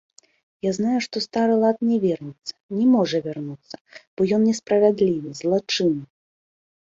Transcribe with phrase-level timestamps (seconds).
[0.67, 3.75] Я знаю, што стары лад не вернецца, не можа вярнуцца,
[4.21, 6.05] бо ён несправядлівы, злачынны.